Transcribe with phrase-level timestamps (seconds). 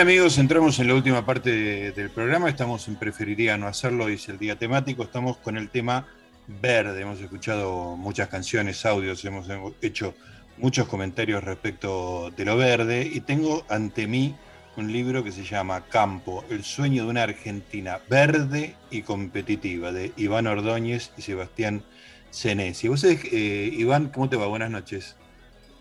[0.00, 2.48] amigos, entramos en la última parte de- del programa.
[2.48, 5.02] Estamos en Preferiría no hacerlo, dice el día temático.
[5.02, 6.06] Estamos con el tema
[6.46, 7.02] verde.
[7.02, 9.46] Hemos escuchado muchas canciones, audios, hemos
[9.82, 10.14] hecho
[10.56, 13.08] muchos comentarios respecto de lo verde.
[13.12, 14.34] Y tengo ante mí
[14.76, 20.12] un libro que se llama Campo, el sueño de una Argentina verde y competitiva, de
[20.16, 21.82] Iván Ordóñez y Sebastián
[22.30, 22.88] Senesi.
[22.88, 24.46] ¿Vos sabés, eh, Iván, cómo te va?
[24.46, 25.16] Buenas noches.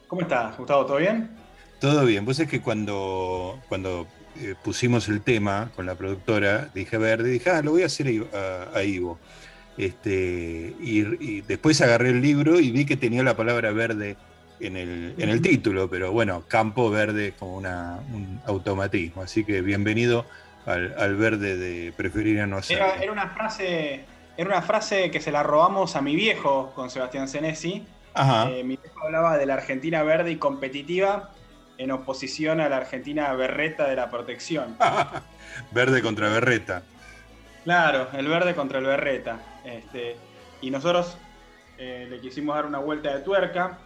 [0.08, 0.86] ¿Cómo estás, Gustavo?
[0.86, 1.30] ¿Todo bien?
[1.80, 2.26] Todo bien.
[2.26, 4.06] Vos es que cuando, cuando
[4.42, 8.08] eh, pusimos el tema con la productora, dije verde, dije, ah, lo voy a hacer
[8.08, 9.20] a, Ivo- a- a Ivo.
[9.78, 14.18] Este, y, y después agarré el libro y vi que tenía la palabra verde
[14.60, 19.22] en el, en el título, pero bueno, campo verde es como una, un automatismo.
[19.22, 20.26] Así que bienvenido
[20.66, 22.86] al, al verde de preferir a no hacerlo.
[22.86, 24.02] Era, era una frase,
[24.36, 27.86] era una frase que se la robamos a mi viejo con Sebastián Senesi.
[28.14, 28.50] Ajá.
[28.52, 31.32] Eh, mi viejo hablaba de la Argentina verde y competitiva
[31.80, 34.78] en oposición a la Argentina berreta de la protección.
[35.72, 36.84] verde contra berreta.
[37.64, 39.40] Claro, el verde contra el berreta.
[39.64, 40.18] Este,
[40.62, 41.18] y nosotros
[41.78, 43.80] eh, le quisimos dar una vuelta de tuerca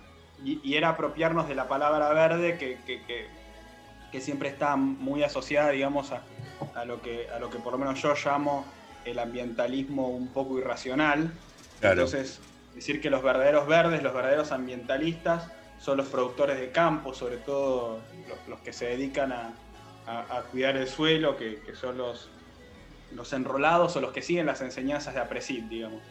[0.43, 3.27] y, y era apropiarnos de la palabra verde que, que- que-
[4.11, 6.21] que siempre está muy asociada, digamos, a,
[6.75, 8.63] a lo que, a lo que por lo menos yo llamo
[9.05, 11.31] el ambientalismo un poco irracional.
[11.79, 12.03] Claro.
[12.03, 12.39] Entonces,
[12.75, 17.99] decir que los verdaderos verdes, los verdaderos ambientalistas, son los productores de campo, sobre todo
[18.27, 19.57] los, los que se dedican a,
[20.05, 22.29] a- a cuidar el suelo, que, que son los,
[23.11, 26.01] los enrolados o los que siguen las enseñanzas de APRESID, digamos,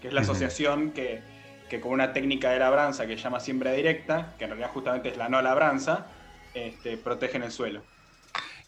[0.00, 1.22] que es la asociación que,
[1.68, 5.08] que con una técnica de labranza que se llama siembra directa, que en realidad justamente
[5.08, 6.06] es la no labranza,
[6.54, 7.82] este, protegen el suelo.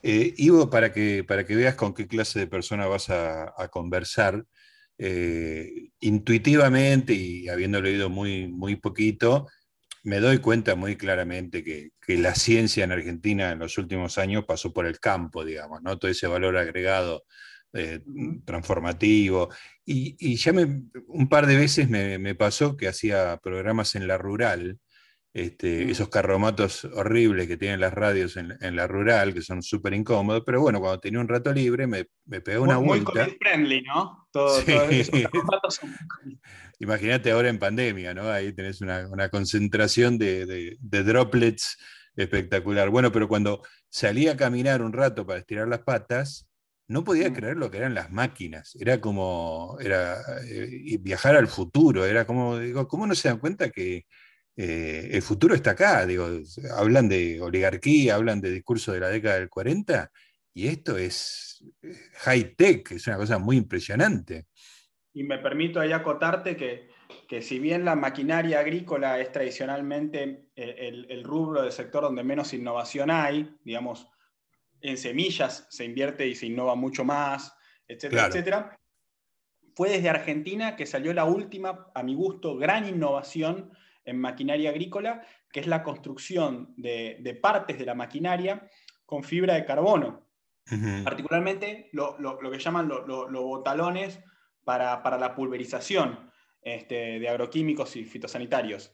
[0.02, 3.68] Eh, Ivo, para que, para que veas con qué clase de persona vas a, a
[3.68, 4.44] conversar,
[4.98, 9.46] eh, intuitivamente y habiendo leído muy, muy poquito,
[10.06, 14.44] me doy cuenta muy claramente que, que la ciencia en Argentina en los últimos años
[14.46, 15.98] pasó por el campo, digamos, ¿no?
[15.98, 17.24] Todo ese valor agregado
[17.72, 18.00] eh,
[18.44, 19.48] transformativo.
[19.84, 24.06] Y, y ya me, un par de veces me, me pasó que hacía programas en
[24.06, 24.78] la rural,
[25.38, 25.90] este, Mm.
[25.90, 30.42] esos carromatos horribles que tienen las radios en, en la rural, que son súper incómodos,
[30.46, 33.26] pero bueno, cuando tenía un rato libre me, me pegué una muy, muy vuelta.
[33.26, 34.28] COVID friendly, ¿no?
[34.32, 34.72] Todo, Sí.
[34.72, 34.72] todo
[35.70, 35.90] son
[36.24, 36.40] muy.
[36.78, 38.30] Imagínate ahora en pandemia, ¿no?
[38.30, 41.76] Ahí tenés una, una concentración de, de- de droplets
[42.16, 42.88] espectacular.
[42.88, 46.48] Bueno, pero cuando salí a caminar un rato para estirar las patas,
[46.88, 47.34] no podía Mm.
[47.34, 48.74] creer lo que eran las máquinas.
[48.80, 50.16] Era como era,
[50.48, 52.06] eh, viajar al futuro.
[52.06, 54.04] Era como, digo, ¿cómo no se dan cuenta que
[54.56, 56.06] eh, el futuro está acá?
[56.06, 56.28] Digo,
[56.76, 60.10] hablan de oligarquía, hablan de discurso de la década del 40,
[60.54, 64.46] y esto es eh, high tech, es una cosa muy impresionante.
[65.12, 66.88] Y me permito ahí acotarte que,
[67.28, 72.24] que si bien la maquinaria agrícola es tradicionalmente eh, el, el rubro del sector donde
[72.24, 74.08] menos innovación hay, digamos,
[74.80, 77.54] en semillas se invierte y se innova mucho más,
[77.88, 78.34] etcétera, Claro.
[78.34, 78.80] etcétera,
[79.74, 83.72] fue desde Argentina que salió la última, a mi gusto, gran innovación
[84.06, 85.22] en maquinaria agrícola,
[85.52, 88.68] que es la construcción de, de partes de la maquinaria
[89.04, 90.26] con fibra de carbono.
[91.04, 94.20] Particularmente lo, lo- lo que llaman lo- lo- los botalones
[94.64, 96.30] para, para la pulverización
[96.62, 98.92] este, de agroquímicos y fitosanitarios.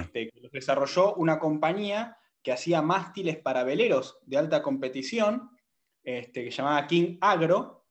[0.00, 5.50] Este, que los desarrolló una compañía que hacía mástiles para veleros de alta competición,
[6.04, 7.84] este, que se llamaba King Agro,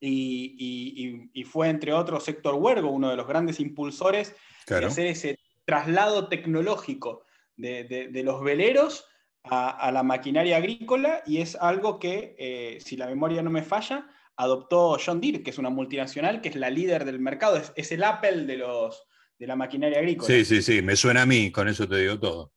[0.00, 5.38] y, y- fue entre otros Héctor Huergo, uno de los grandes impulsores de hacer ese
[5.72, 7.24] traslado tecnológico
[7.56, 9.06] de, de- de los veleros
[9.44, 13.62] a, a la maquinaria agrícola y es algo que, eh, si la memoria no me
[13.62, 14.06] falla,
[14.36, 17.90] adoptó John Deere, que es una multinacional, que es la líder del mercado, es, es
[17.90, 20.26] el Apple de, los, de la maquinaria agrícola.
[20.26, 22.52] Sí, sí, sí, me suena a mí, con eso te digo todo.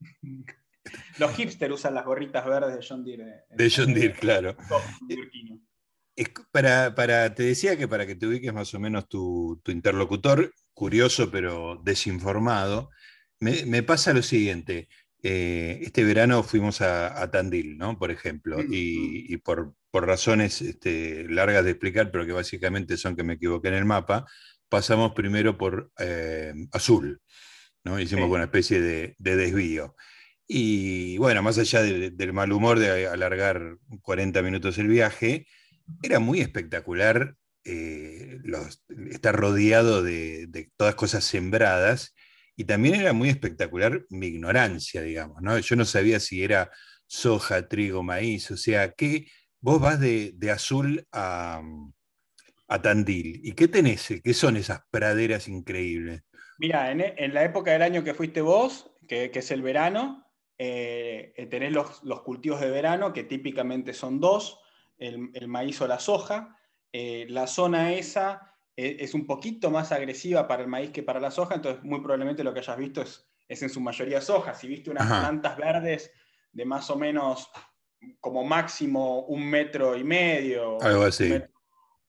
[1.18, 3.24] Los hipsters usan las gorritas verdes de John Deere.
[3.24, 4.56] eh, De John Deere, claro.
[4.68, 4.80] todo
[6.52, 10.52] para, para- te decía que para que te ubiques más o menos tu, tu interlocutor,
[10.74, 12.90] curioso pero desinformado,
[13.40, 14.88] me, me pasa lo siguiente.
[15.22, 17.98] eh, este verano fuimos a, a Tandil, ¿no?
[17.98, 22.96] Por ejemplo, Mm, y, y por, por razones este, largas de explicar, pero que básicamente
[22.96, 24.26] son que me equivoqué en el mapa,
[24.68, 27.20] pasamos primero por eh, Azul,
[27.84, 28.00] ¿no?
[28.00, 28.34] Hicimos Sí.
[28.34, 29.94] una especie de, de desvío.
[30.46, 35.46] Y bueno, más allá de- del mal humor de alargar 40 minutos el viaje,
[36.02, 42.14] era muy espectacular eh, los- estar rodeado de, todas cosas sembradas
[42.56, 45.58] y también era muy espectacular mi ignorancia, digamos, ¿no?
[45.58, 46.70] Yo no sabía si era
[47.06, 49.26] soja, trigo, maíz, o sea, que
[49.60, 51.62] vos vas de, de azul a,
[52.68, 53.40] a Tandil.
[53.44, 54.08] ¿Y qué tenés?
[54.22, 56.22] ¿Qué son esas praderas increíbles?
[56.58, 60.26] Mira, en, en la época del año que fuiste vos, que, que es el verano,
[60.56, 64.60] tenés los, cultivos de verano, que típicamente son dos,
[64.98, 66.56] el, el maíz o la soja.
[66.92, 68.48] la zona esa
[68.78, 72.44] es un poquito más agresiva para el maíz que para la soja, entonces muy probablemente
[72.44, 74.54] lo que hayas visto es, es en su mayoría soja.
[74.54, 76.12] Si viste unas plantas verdes
[76.52, 77.50] de más o menos
[78.20, 81.32] como máximo un metro y medio, Algo así.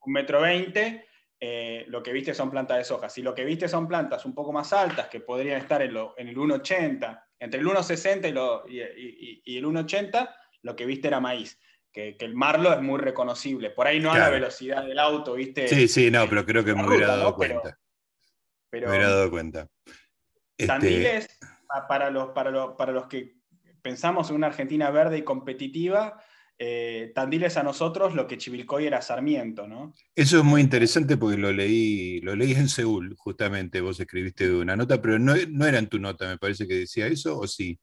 [0.01, 1.07] Un, metro, veinte,
[1.39, 3.09] eh, lo que viste son plantas de soja.
[3.09, 6.27] Si lo que viste son plantas un poco más altas, que podrían estar en, en
[6.27, 11.59] el 1,80, entre el 1,60 y, y, y, el 1,80, lo que viste era maíz
[11.91, 13.69] que, el Marlo es muy reconocible.
[13.71, 15.67] Por ahí no a la velocidad del auto, ¿viste?
[15.67, 17.77] Sí, sí, no, pero creo que me hubiera dado cuenta.
[18.71, 19.67] me hubiera dado cuenta.
[20.57, 21.47] Tandiles, este,
[21.87, 23.35] para, los, para, los, para los que
[23.81, 26.21] pensamos en una Argentina verde y competitiva,
[26.61, 29.93] eh, Tandiles a nosotros lo que Chivilcoy era Sarmiento, ¿no?
[30.13, 34.75] Eso es muy interesante porque lo leí, lo leí en Seúl, justamente, vos escribiste una
[34.75, 37.79] nota, pero no, no era en tu nota, me parece que decía eso, ¿o sí?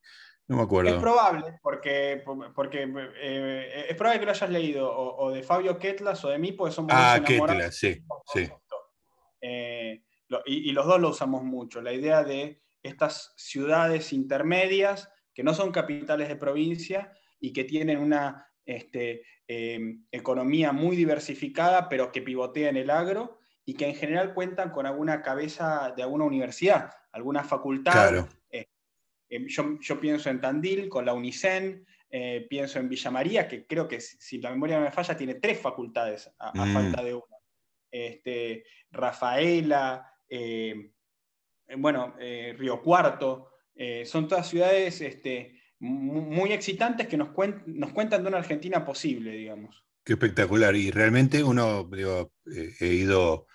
[0.49, 0.91] No me acuerdo.
[0.91, 2.23] Es probable, porque,
[2.55, 2.89] porque
[3.21, 6.75] eh, es probable que lo hayas leído o, de Fabio Ketlas o de mí, porque
[6.75, 8.01] somos Ah, Ketlas, sí.
[8.33, 8.49] sí.
[9.41, 10.03] Eh,
[10.47, 11.83] y, los dos lo usamos mucho.
[11.83, 17.99] La idea de estas ciudades intermedias que no son capitales de provincia y que tienen
[17.99, 23.97] una este, em, economía muy diversificada, pero que pivotea en el agro y que en
[23.97, 27.93] general cuentan con alguna cabeza de alguna universidad, alguna facultad.
[27.93, 28.29] Claro
[29.29, 34.01] Yo, pienso en Tandil con la UNICEN, eh, pienso en Villa María, que creo que
[34.01, 36.73] si la memoria no me falla, tiene tres facultades a, mm.
[36.73, 37.37] falta de una.
[37.91, 40.13] Este, Rafaela,
[41.77, 47.31] bueno, eh, Río Cuarto, eh, son todas ciudades este, muy excitantes que nos,
[47.67, 49.85] nos, cuentan de una Argentina posible, digamos.
[50.05, 50.77] Qué espectacular.
[50.77, 51.91] Y realmente uno,
[52.81, 53.47] he ido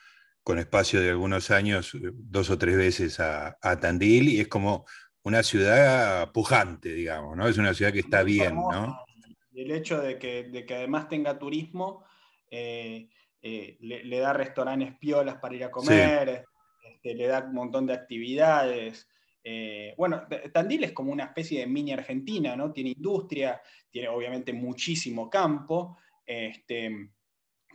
[0.44, 4.85] con espacio de algunos años, dos o tres veces a, a Tandil, y es como
[5.23, 7.47] una ciudad pujante, digamos, ¿no?
[7.47, 9.06] Es una ciudad que está bien, ¿no?
[9.53, 12.03] El hecho de que, de que además tenga turismo
[12.50, 13.09] eh,
[13.41, 16.45] eh, le, da restaurantes piolas para ir a comer,
[16.83, 19.07] este, le da un montón de actividades.
[19.44, 22.71] Eh, bueno, Tandil es como una especie de mini Argentina, ¿no?
[22.71, 27.12] Tiene industria, tiene obviamente muchísimo campo, este,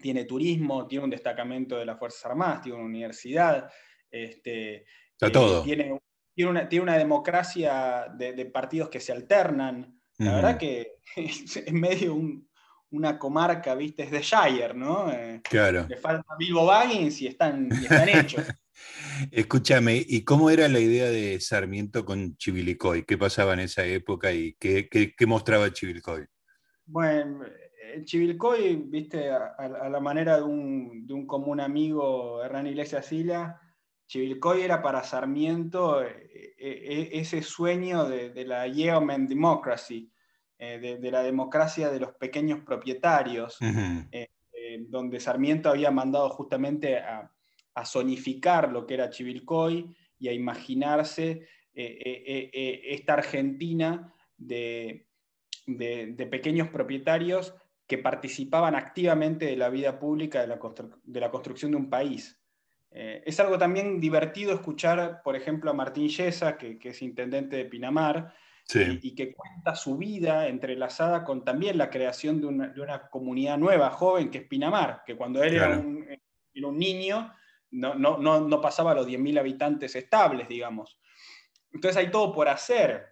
[0.00, 3.68] tiene turismo, tiene un destacamento de las Fuerzas Armadas, tiene una universidad.
[4.10, 5.62] Este, Está todo.
[5.62, 5.98] Tiene
[6.36, 9.98] tiene una, tiene una democracia de, partidos que se alternan.
[10.18, 12.14] La verdad que es, medio
[12.90, 15.10] una comarca, viste, es de Shire, ¿no?
[15.10, 15.86] Eh, claro.
[15.88, 18.46] Le falta Bilbo Baggins y están, están hechos.
[19.30, 23.04] Escúchame, ¿y cómo era la idea de Sarmiento con Chivilcoy?
[23.04, 26.26] ¿Qué pasaba en esa época y qué, qué, mostraba Chivilcoy?
[26.84, 27.46] Bueno,
[28.04, 33.58] Chivilcoy, viste, a, la manera de un, de un común amigo, Hernán Iglesias Sila,
[34.06, 40.10] Chivilcoy era para Sarmiento eh, eh, eh, ese sueño de, la Yeoman Democracy,
[40.58, 43.58] de, la democracia de los pequeños propietarios,
[44.88, 47.30] donde Sarmiento había mandado justamente a,
[47.74, 55.06] a, zonificar lo que era Chivilcoy y a imaginarse esta Argentina de,
[55.66, 57.54] de, pequeños propietarios
[57.86, 60.60] que participaban activamente de la vida pública de la,
[61.04, 62.40] de la construcción de un país.
[62.98, 67.66] Eh, es algo también divertido escuchar, por ejemplo, a Martín Yesa, que, es intendente de
[67.66, 68.32] Pinamar,
[68.72, 74.30] y, que cuenta su vida entrelazada con también la creación de una, comunidad nueva, joven,
[74.30, 77.30] que es Pinamar, que cuando él era, un, niño
[77.70, 80.98] no, no, pasaba a los 10.000 habitantes estables, digamos.
[81.72, 83.08] Entonces hay todo por hacer.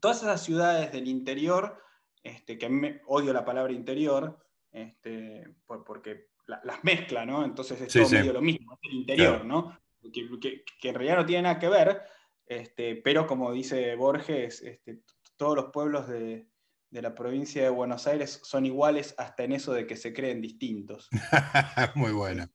[0.00, 1.82] Todas esas ciudades del interior,
[2.22, 4.38] este, que me, odio la palabra interior,
[4.70, 7.44] este, porque las mezcla, ¿no?
[7.44, 9.78] Entonces es todo medio lo mismo, es el interior, ¿no?
[10.12, 12.02] Que, en realidad no tiene nada que ver,
[12.46, 15.02] este, pero como dice Borges, este,
[15.36, 16.48] todos los pueblos de,
[16.90, 21.10] la provincia de Buenos Aires son iguales hasta en eso de que se creen distintos.
[21.94, 22.46] Muy bueno.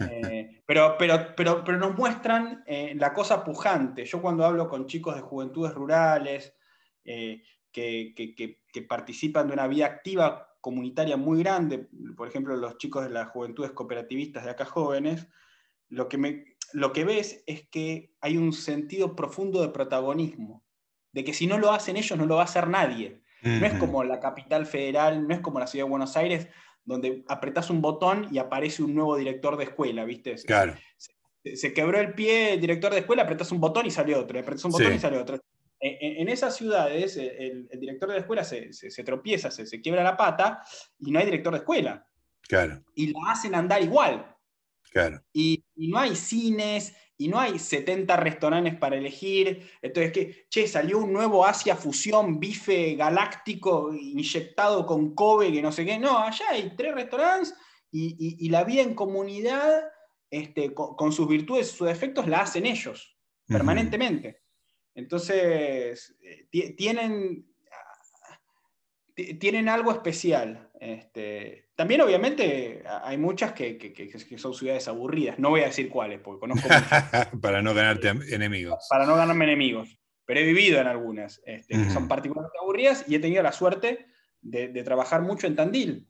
[0.00, 4.04] Eh, pero, pero, pero, pero nos muestran eh, la cosa pujante.
[4.04, 6.56] Yo cuando hablo con chicos de juventudes rurales
[7.04, 13.04] eh, que, que participan de una vida activa comunitaria muy grande, por ejemplo, los chicos
[13.04, 15.26] de las juventudes cooperativistas de acá jóvenes,
[15.88, 20.64] lo que, me, lo que ves es que hay un sentido profundo de protagonismo,
[21.12, 23.20] de que si no lo hacen ellos, no lo va a hacer nadie.
[23.42, 26.46] No es como la capital federal, no es como la ciudad de Buenos Aires,
[26.84, 30.36] donde apretás un botón y aparece un nuevo director de escuela, ¿viste?
[30.46, 30.74] Claro.
[31.44, 34.64] Se, quebró el pie el director de escuela, apretás un botón y salió otro, apretás
[34.64, 35.40] un botón y salió otro
[35.82, 38.70] en, esas ciudades el, director de la escuela se,
[39.04, 40.62] tropieza, se, quiebra la pata
[40.98, 42.06] y no hay director de escuela.
[42.42, 42.82] Claro.
[42.94, 44.36] Y la hacen andar igual.
[44.90, 45.22] Claro.
[45.32, 49.68] Y, no hay cines, y no hay 70 restaurantes para elegir.
[49.80, 55.72] Entonces, que, che, salió un nuevo Asia Fusión bife galáctico inyectado con Kobe, que no
[55.72, 55.98] sé qué.
[55.98, 57.54] No, allá hay tres restaurantes
[57.90, 59.84] y, la vida en comunidad,
[60.30, 64.41] este, con, sus virtudes y sus defectos, la hacen ellos, permanentemente.
[64.94, 67.46] Entonces, eh, tienen,
[69.38, 70.70] tienen algo especial.
[70.80, 75.38] Este, también, obviamente, hay muchas que, son ciudades aburridas.
[75.38, 76.68] No voy a decir cuáles, porque conozco.
[77.40, 78.86] Para no ganarte enemigos.
[78.90, 79.98] Para no ganarme enemigos.
[80.24, 84.06] Pero he vivido en algunas este, que son particularmente aburridas y he tenido la suerte
[84.40, 86.06] de, de trabajar mucho en Tandil,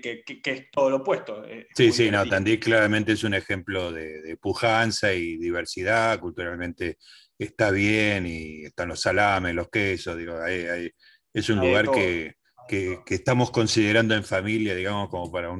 [0.00, 1.44] que, es todo lo opuesto.
[1.74, 6.98] Sí, sí, no, Tandil claramente es un ejemplo de, pujanza y diversidad, culturalmente
[7.38, 12.36] está bien y están los salames, los quesos, digo, es un lugar que,
[13.08, 15.50] estamos considerando en familia, digamos, como para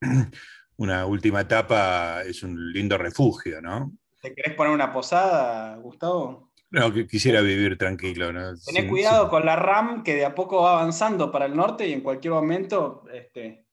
[0.76, 3.92] una última etapa, es un lindo refugio, ¿no?
[4.20, 6.49] ¿Te querés poner una posada, Gustavo?
[6.70, 8.32] No, que quisiera vivir tranquilo.
[8.32, 8.54] ¿no?
[8.88, 12.00] Cuidado con la RAM que de a poco va avanzando para el norte y en
[12.00, 13.66] cualquier momento este,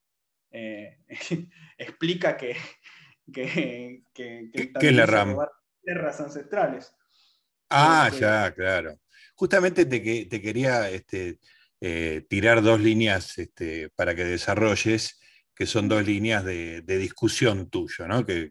[0.52, 0.98] eh,
[1.78, 2.58] explica que,
[3.32, 5.38] que, que, ¿Qué, es la RAM?
[5.84, 6.94] Tierras ancestrales.
[7.70, 9.00] Ah, este, ya, claro.
[9.36, 11.40] Justamente te, te quería este,
[11.80, 15.20] eh, tirar dos líneas este, para que desarrolles,
[15.54, 18.26] que son dos líneas de, discusión tuyo, ¿no?
[18.26, 18.50] que,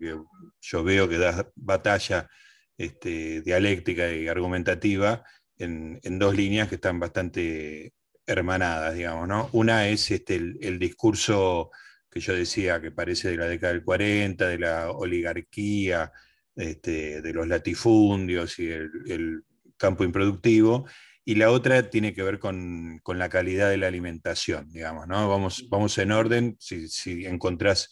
[0.60, 2.28] yo veo que das batalla
[2.76, 5.24] este, dialéctica y argumentativa
[5.58, 7.92] en, dos líneas que están bastante
[8.26, 9.28] hermanadas, digamos.
[9.28, 9.48] ¿no?
[9.52, 11.70] Una es este, el, discurso
[12.10, 16.12] que yo decía que parece de la década del 40, de la oligarquía,
[16.54, 19.42] este, de los latifundios y el,
[19.78, 20.86] campo improductivo,
[21.22, 25.28] y la otra tiene que ver con, la calidad de la alimentación, digamos, ¿no?
[25.28, 27.90] Vamos, vamos en orden, si, si encontrás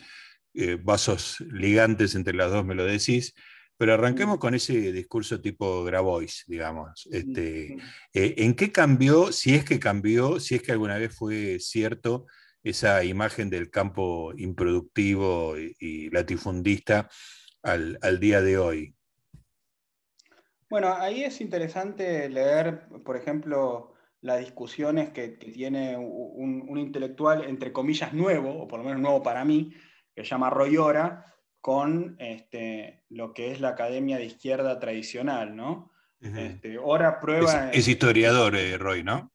[0.55, 3.35] eh, vasos ligantes entre las dos me lo decís,
[3.77, 7.09] pero arranquemos con ese discurso tipo Grabois, digamos.
[7.11, 7.77] Este,
[8.13, 12.27] eh, ¿En qué cambió, si es que cambió, si es que alguna vez fue cierto
[12.63, 17.09] esa imagen del campo improductivo y, latifundista
[17.63, 18.95] al, día de hoy?
[20.71, 28.15] Bueno, ahí es interesante leer, por ejemplo, las discusiones que, tiene un, intelectual, entre comillas,
[28.15, 29.75] nuevo, o por lo menos nuevo para mí,
[30.15, 31.34] que se llama Roy Ora,
[31.65, 35.91] con este, lo que es la academia de izquierda tradicional, ¿no?
[36.21, 37.71] Este, ahora prueba...
[37.71, 39.33] Es, historiador, eh, Roy, ¿no?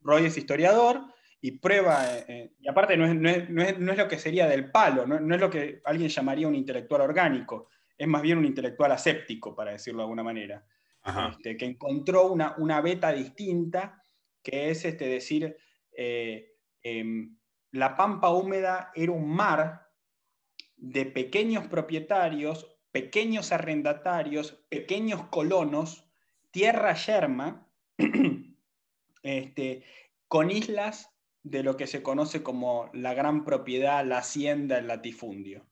[0.00, 1.00] Roy es historiador
[1.40, 5.40] y prueba, eh, eh, y aparte no es, lo que sería del palo, no, es
[5.40, 9.98] lo que alguien llamaría un intelectual orgánico, es más bien un intelectual aséptico, para decirlo
[9.98, 10.66] de alguna manera,
[11.30, 14.02] este, que encontró una, una, beta distinta,
[14.42, 15.56] que es este, decir,
[16.82, 17.36] em,
[17.70, 19.89] la pampa húmeda era un mar
[20.80, 26.04] de pequeños propietarios, pequeños arrendatarios, pequeños colonos,
[26.50, 27.68] tierra yerma,
[29.22, 29.84] este,
[30.26, 31.10] con islas
[31.42, 35.66] de lo que se conoce como la gran propiedad, la hacienda, el latifundio.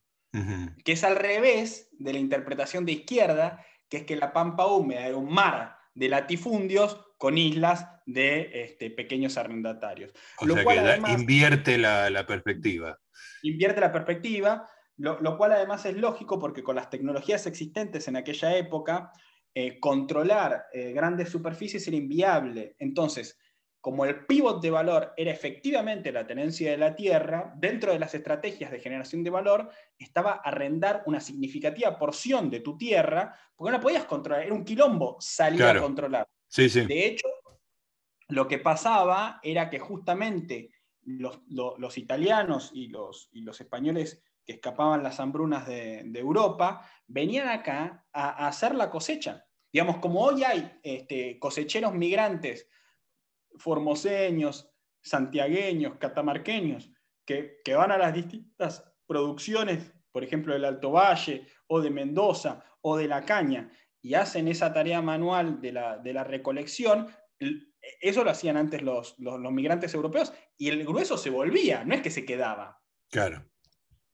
[0.85, 5.07] Que es al revés de la interpretación de izquierda, que es que la pampa húmeda
[5.07, 10.13] era un mar de latifundios con islas de este, pequeños arrendatarios.
[10.41, 12.99] lo cual invierte la, la perspectiva.
[13.41, 18.55] Invierte la perspectiva, lo, cual además es lógico porque con las tecnologías existentes en aquella
[18.57, 19.11] época,
[19.53, 22.75] eh, controlar eh, grandes superficies era inviable.
[22.79, 23.39] Entonces,
[23.79, 28.13] como el pivot de valor era efectivamente la tenencia de la tierra, dentro de las
[28.13, 33.77] estrategias de generación de valor estaba arrendar una significativa porción de tu tierra, porque no
[33.77, 36.27] la podías controlar, era un quilombo salir a controlar.
[36.55, 37.27] De hecho,
[38.27, 40.71] lo que pasaba era que justamente
[41.05, 48.03] los, italianos y los, y los españoles que escapaban las hambrunas de, Europa, venían acá
[48.11, 49.45] a, hacer la cosecha.
[49.71, 52.67] Digamos, como hoy hay este, cosecheros migrantes,
[53.57, 54.71] formoseños,
[55.03, 56.91] santiagueños, catamarqueños,
[57.23, 62.97] que, van a las distintas producciones, por ejemplo, del Alto Valle, o de Mendoza, o
[62.97, 67.07] de La Caña, y hacen esa tarea manual de la, recolección,
[68.01, 72.01] eso lo hacían antes los, los, migrantes europeos, y el grueso se volvía, no es
[72.01, 72.81] que se quedaba.
[73.11, 73.48] Claro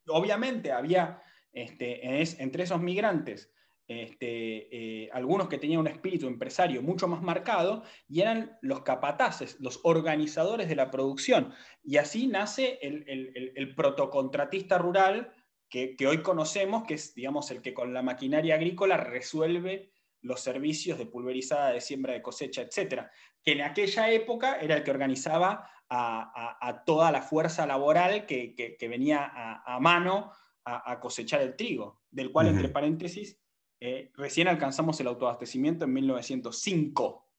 [0.08, 1.22] obviamente había
[1.52, 3.52] este, entre esos migrantes
[3.88, 9.58] este, eh, algunos que tenían un espíritu empresario mucho más marcado y eran los capataces,
[9.60, 11.54] los organizadores de la producción.
[11.84, 15.34] Y así nace el, protocontratista rural
[15.70, 19.92] que, hoy conocemos, que es digamos, el que con la maquinaria agrícola resuelve
[20.26, 23.04] los servicios de pulverizada, de siembra, de cosecha, etc.
[23.44, 29.32] Que en aquella época era el que organizaba a, toda la fuerza laboral que, venía
[29.66, 30.32] a, mano
[30.64, 33.40] a, cosechar el trigo, del cual, entre paréntesis,
[33.80, 37.30] eh, recién alcanzamos el autoabastecimiento en 1905.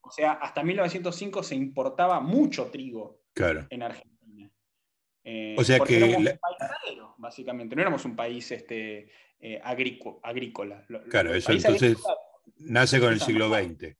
[0.00, 4.50] O sea, hasta 1905 se importaba mucho trigo en Argentina.
[5.22, 6.38] Eh, o sea que.
[7.24, 7.74] Básicamente.
[7.74, 9.08] No éramos un país este,
[9.40, 10.84] eh, agrícola.
[11.08, 11.96] Claro, eso entonces
[12.58, 13.96] nace con el siglo XX.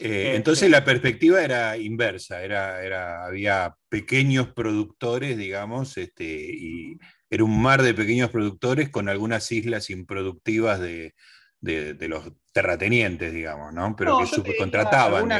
[0.00, 6.98] Eh, entonces la perspectiva era inversa, era, era, había pequeños productores, digamos, este, y
[7.30, 11.14] era un mar de pequeños productores con algunas islas improductivas de,
[11.60, 13.94] los terratenientes, digamos, ¿no?
[13.94, 15.30] Pero que subcontrataban.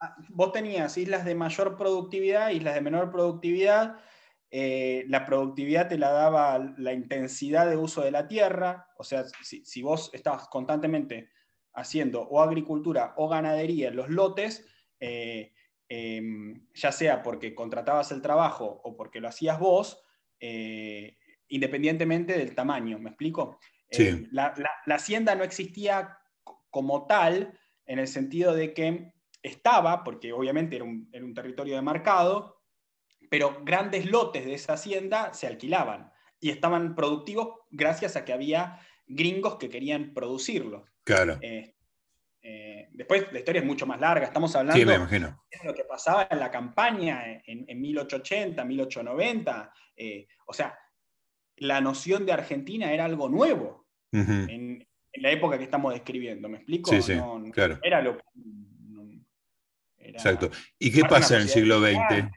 [0.00, 3.98] Ah, vos tenías islas de mayor productividad, islas de menor productividad.
[4.50, 8.88] Eh, la productividad te la daba la intensidad de uso de la tierra.
[8.96, 11.30] O sea, si, vos estabas constantemente
[11.74, 14.66] haciendo o agricultura o ganadería en los lotes,
[15.00, 15.52] eh,
[15.88, 20.02] em, ya sea porque contratabas el trabajo o porque lo hacías vos,
[20.40, 22.98] eh, independientemente del tamaño.
[22.98, 23.58] ¿Me explico?
[24.32, 26.18] La, la hacienda no existía
[26.70, 29.12] como tal en el sentido de que
[29.42, 32.57] estaba, porque obviamente era un, territorio de mercado,
[33.30, 38.80] pero grandes lotes de esa hacienda se alquilaban y estaban productivos gracias a que había
[39.06, 40.86] gringos que querían producirlo.
[41.04, 41.38] Claro.
[41.40, 41.74] Eh,
[42.42, 46.38] eh, después la historia es mucho más larga, estamos hablando de lo que pasaba en
[46.38, 49.72] la campaña en, 1880, 1890.
[49.96, 50.78] Eh, o sea,
[51.56, 56.90] la noción de Argentina era algo nuevo en, la época que estamos describiendo, ¿me explico?
[56.90, 57.18] Sí, sí,
[57.52, 57.80] claro.
[57.82, 58.18] Era lo
[59.98, 60.50] Exacto.
[60.78, 62.30] ¿Y qué pasa en el siglo XX?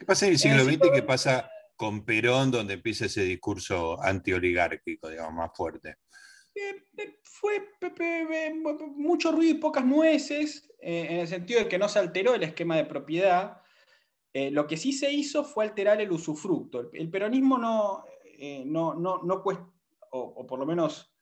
[0.00, 4.00] ¿Qué pasa en el siglo XX y qué pasa con Perón, donde empieza ese discurso
[4.02, 5.98] antioligárquico, digamos, más fuerte?
[6.54, 7.68] Eh, eh, fue
[8.96, 12.42] mucho ruido y pocas nueces, eh, en el sentido de que no se alteró el
[12.42, 13.60] esquema de propiedad.
[14.32, 16.90] lo que sí se hizo fue alterar el usufructo.
[16.94, 18.02] El, peronismo no,
[18.64, 19.66] no, no, no cuesta,
[20.12, 21.14] o, por lo menos,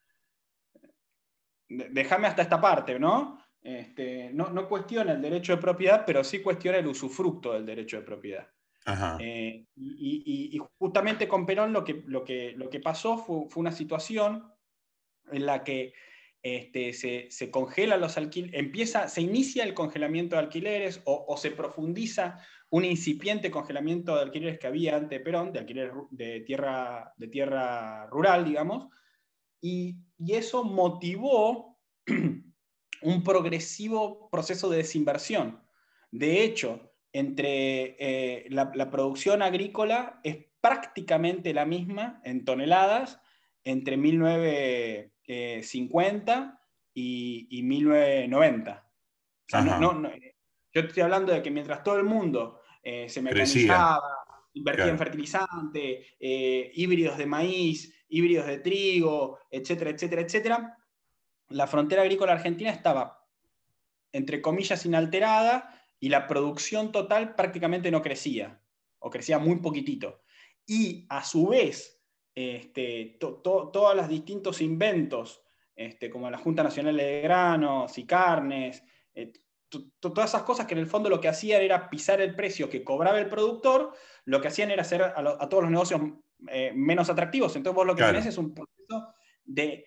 [1.69, 3.43] déjame hasta esta parte, ¿no?
[3.61, 8.05] Este, no, cuestiona el derecho de propiedad, pero sí cuestiona el usufructo del derecho de
[8.05, 8.49] propiedad.
[9.21, 14.51] Eh, y, justamente con Perón lo que, lo que, lo que pasó fue, una situación
[15.31, 15.93] en la que
[16.43, 22.39] este, se, se congela los alquileres, se inicia el congelamiento de alquileres o, se profundiza
[22.71, 27.29] un incipiente congelamiento de alquileres que había antes de Perón, de alquileres de tierra, de
[27.29, 28.89] tierra rural, digamos,
[29.61, 31.79] y, y eso motivó
[33.03, 35.63] un progresivo proceso de desinversión.
[36.11, 43.21] De hecho, entre eh, la, producción agrícola es prácticamente la misma en toneladas
[43.65, 46.63] entre 1950
[46.95, 48.89] y, 1990.
[50.73, 54.03] yo estoy hablando de que mientras todo el mundo eh, se mecanizaba,
[54.55, 60.79] invertía en fertilizante, eh, híbridos de maíz, híbridos de trigo, etcétera, etcétera, etcétera,
[61.51, 63.25] la frontera agrícola argentina estaba,
[64.13, 68.61] entre comillas, inalterada y la producción total prácticamente no crecía,
[68.99, 70.23] o crecía muy poquitito.
[70.67, 72.01] Y a su vez,
[72.35, 75.43] este, todos los distintos inventos,
[75.75, 78.83] este, como la Junta Nacional de Granos y Carnes,
[79.15, 79.33] eh,
[80.01, 82.85] todas esas cosas que en el fondo lo que hacían era pisar el precio que
[82.85, 83.93] cobraba el productor,
[84.25, 86.01] lo que hacían era hacer a, todos los negocios
[86.49, 87.55] eh, menos atractivos.
[87.57, 89.85] Entonces vos lo que tenés es un proceso de,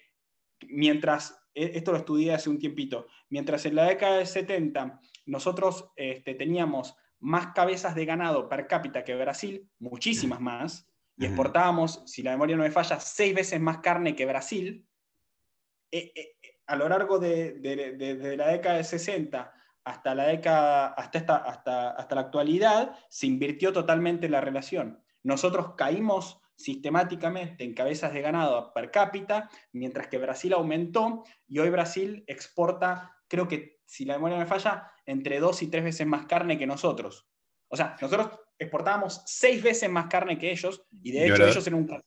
[0.68, 5.00] mientras e, esto lo estudié hace un tiempito, mientras en la década de 70
[5.32, 12.04] nosotros este, teníamos más cabezas de ganado per cápita que Brasil, muchísimas más, y exportábamos,
[12.06, 14.86] si la memoria no me falla, seis veces más carne que Brasil,
[15.90, 16.36] e, e,
[16.68, 19.54] a lo largo de, la década de 60
[19.86, 25.02] hasta la década, hasta, esta, hasta, hasta la actualidad, se invirtió totalmente la relación.
[25.24, 31.70] Nosotros caímos sistemáticamente en cabezas de ganado per cápita, mientras que Brasil aumentó y hoy
[31.70, 36.26] Brasil exporta, creo que si la memoria me falla, entre dos y tres veces más
[36.26, 37.28] carne que nosotros.
[37.68, 41.80] O sea, nosotros exportábamos seis veces más carne que ellos, y de hecho ellos, eran
[41.80, 42.04] un,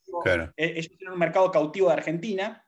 [0.56, 2.66] eh, ellos eran un mercado cautivo de Argentina,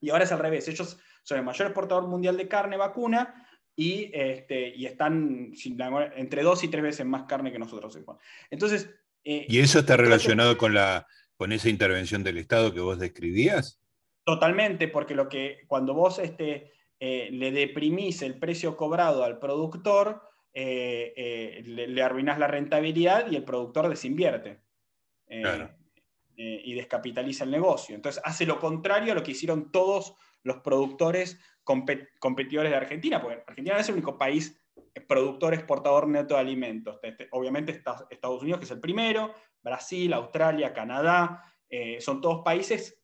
[0.00, 4.10] y ahora es al revés, ellos son el mayor exportador mundial de carne vacuna, y,
[4.14, 5.52] este, y están
[6.16, 7.98] entre dos y tres veces más carne que nosotros.
[8.50, 8.88] Entonces,
[9.24, 11.06] eh, ¿Y eso está relacionado con, la,
[11.36, 13.78] con esa intervención del Estado que vos describías?
[14.24, 20.22] Totalmente, porque lo que cuando vos este, eh, le deprimís el precio cobrado al productor,
[20.52, 24.60] eh, le, arruinás la rentabilidad y el productor desinvierte.
[26.40, 27.96] y descapitaliza el negocio.
[27.96, 33.42] Entonces hace lo contrario a lo que hicieron todos los productores competidores de Argentina, porque
[33.44, 34.56] Argentina es el único país
[35.06, 36.98] productor exportador neto de alimentos.
[37.30, 42.98] Obviamente Estados Unidos, que es el primero, Brasil, Australia, Canadá, eh, son todos países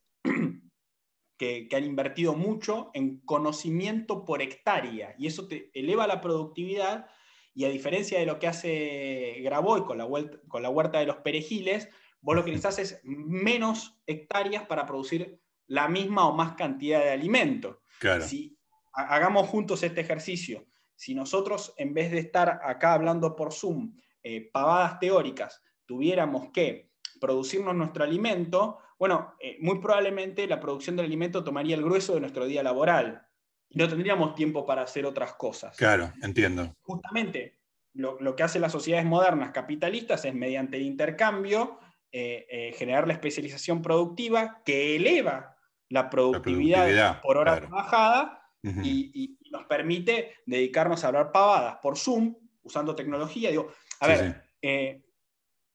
[1.37, 7.07] que, han invertido mucho en conocimiento por hectárea y eso te eleva la productividad
[7.53, 10.07] y a diferencia de lo que hace Graboy con la,
[10.47, 15.39] con la huerta de los perejiles, vos lo que necesitas es menos hectáreas para producir
[15.67, 17.81] la misma o más cantidad de alimento.
[18.21, 18.57] Si
[18.93, 24.49] hagamos juntos este ejercicio, si nosotros en vez de estar acá hablando por Zoom, eh,
[24.51, 31.43] pavadas teóricas, tuviéramos que producirnos nuestro alimento, bueno, eh, muy probablemente la producción del alimento
[31.43, 33.21] tomaría el grueso de nuestro día laboral
[33.69, 35.77] y no tendríamos tiempo para hacer otras cosas.
[35.77, 36.73] Claro, entiendo.
[36.81, 37.59] Justamente
[37.93, 41.77] lo, que hacen las sociedades modernas capitalistas es mediante el intercambio
[42.11, 45.55] eh, eh, generar la especialización productiva que eleva
[45.89, 52.95] la productividad, por hora trabajada y, nos permite dedicarnos a hablar pavadas por Zoom, usando
[52.95, 53.51] tecnología.
[53.51, 54.49] Digo, a ver,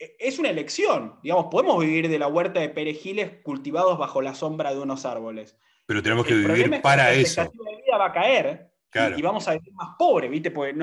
[0.01, 1.19] es una elección.
[1.23, 5.57] Digamos, podemos vivir de la huerta de perejiles cultivados bajo la sombra de unos árboles.
[5.87, 7.43] Pero tenemos que vivir para eso.
[7.43, 8.71] La de vida va a caer
[9.17, 10.51] y, vamos a vivir más pobres, ¿viste?
[10.51, 10.75] Porque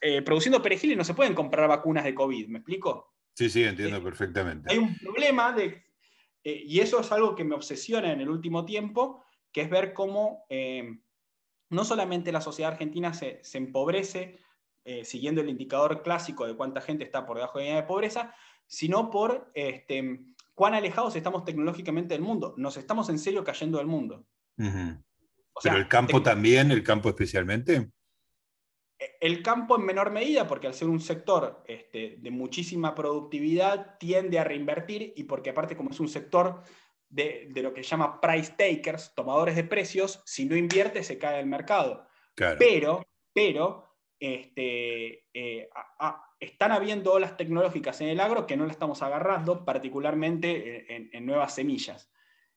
[0.00, 3.14] eh, produciendo perejiles no se pueden comprar vacunas de COVID, ¿me explico?
[3.34, 4.70] Sí, sí, entiendo perfectamente.
[4.70, 5.84] Hay un problema de.
[6.44, 9.94] Eh, y eso es algo que me obsesiona en el último tiempo, que es ver
[9.94, 10.98] cómo eh,
[11.70, 14.38] no solamente la sociedad argentina se, empobrece
[15.02, 18.32] siguiendo el indicador clásico de cuánta gente está por debajo de la línea de pobreza,
[18.66, 20.20] sino por este,
[20.54, 22.54] cuán alejados estamos tecnológicamente del mundo.
[22.56, 24.26] Nos estamos en serio cayendo del mundo.
[24.56, 27.90] Pero el campo también, el campo especialmente.
[29.20, 34.38] El campo en menor medida, porque al ser un sector este, de muchísima productividad, tiende
[34.38, 36.62] a reinvertir y porque aparte como es un sector
[37.08, 41.40] de, lo que se llama price takers, tomadores de precios, si no invierte se cae
[41.40, 42.06] el mercado.
[42.34, 43.85] Pero, pero
[44.18, 45.68] este, eh,
[46.40, 51.54] están habiendo olas tecnológicas en el agro que no la estamos agarrando, particularmente en, nuevas
[51.54, 52.10] semillas,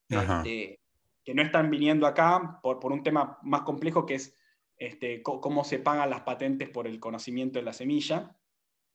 [0.08, 0.80] este,
[1.24, 4.40] que no están viniendo acá por, por, un tema más complejo que es
[4.80, 8.38] este, cómo se pagan las patentes por el conocimiento de la semilla,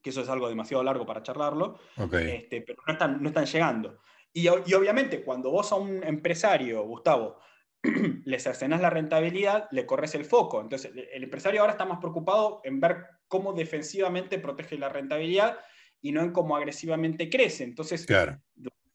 [0.02, 4.00] que eso es algo demasiado largo para charlarlo, este, pero no están, no están llegando.
[4.32, 7.38] Y, y obviamente cuando vos a un empresario, Gustavo,
[8.24, 10.60] le cercenas la rentabilidad, le corres el foco.
[10.60, 15.58] Entonces, el empresario ahora está más preocupado en ver cómo defensivamente protege la rentabilidad
[16.00, 17.64] y no en cómo agresivamente crece.
[17.64, 18.40] Entonces, claro.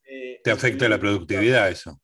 [0.04, 2.00] Eh, te afecta la productividad eso.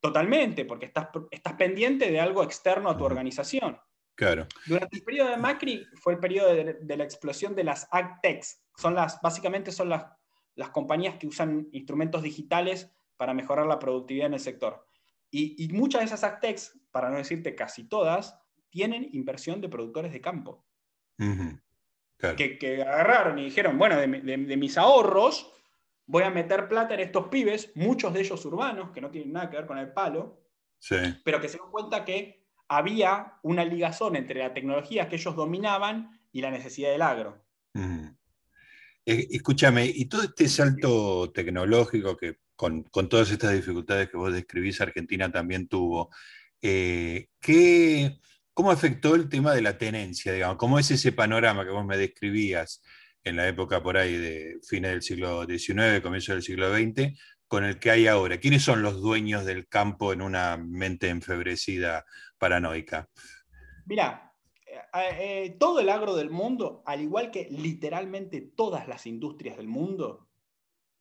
[0.00, 3.78] Totalmente, porque estás, estás pendiente de algo externo a tu organización.
[4.14, 4.46] Claro.
[4.66, 8.62] Durante el periodo de Macri fue el periodo de, la explosión de las AgTechs.
[8.76, 10.06] Son las, básicamente son las,
[10.54, 14.86] las compañías que usan instrumentos digitales para mejorar la productividad en el sector.
[15.34, 20.20] Y, muchas de esas AgTechs, para no decirte casi todas, tienen inversión de productores de
[20.20, 20.62] campo.
[21.16, 25.50] que, agarraron y dijeron, bueno, de, mis ahorros
[26.04, 29.48] voy a meter plata en estos pibes, muchos de ellos urbanos, que no tienen nada
[29.48, 30.38] que ver con el palo,
[31.24, 36.20] pero que se dan cuenta que había una ligazón entre la tecnología que ellos dominaban
[36.30, 37.42] y la necesidad del agro.
[37.74, 44.80] Eh, escúchame, y todo este salto tecnológico que con, todas estas dificultades que vos describís,
[44.80, 46.10] Argentina también tuvo.
[46.60, 47.26] Eh,
[48.54, 50.56] ¿Cómo afectó el tema de la tenencia?
[50.56, 52.80] ¿Cómo es ese panorama que vos me describías
[53.24, 57.64] en la época por ahí de fines del siglo XIX, comienzo del siglo XX, con
[57.64, 58.38] el que hay ahora?
[58.38, 62.04] ¿Quiénes son los dueños del campo en una mente enfebrecida
[62.38, 63.08] paranoica?
[63.86, 64.32] Mira,
[64.64, 69.66] eh, eh, todo el agro del mundo, al igual que literalmente todas las industrias del
[69.66, 70.28] mundo,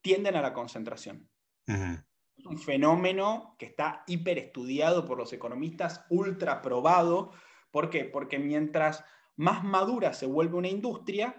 [0.01, 1.30] tienden a la concentración.
[1.67, 7.31] Es un fenómeno que está hiper estudiado por los economistas, ultra probado.
[7.69, 8.05] ¿Por qué?
[8.05, 9.03] Porque mientras
[9.35, 11.35] más madura se vuelve una industria,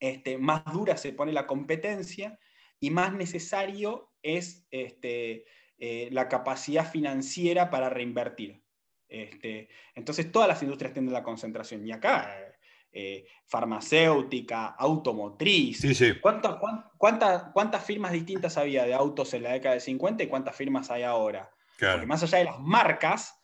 [0.00, 2.38] este, más dura se pone la competencia
[2.80, 5.44] y más necesario es este,
[5.78, 8.64] eh, la capacidad financiera para reinvertir.
[9.08, 11.86] Este, entonces todas las industrias tienen la concentración.
[11.86, 12.51] Y acá
[12.92, 15.82] eh, farmacéutica, automotriz.
[16.20, 21.02] ¿Cuántas, firmas distintas había de autos en la década de 50 y cuántas firmas hay
[21.02, 21.50] ahora?
[21.78, 23.34] Porque más allá de las marcas,